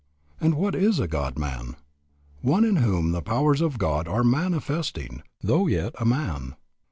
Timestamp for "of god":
3.61-4.07